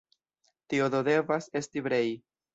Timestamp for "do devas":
0.95-1.51